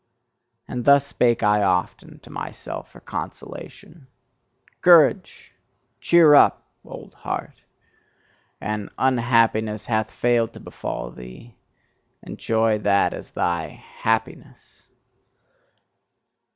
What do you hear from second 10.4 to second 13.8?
to befall thee: enjoy that as thy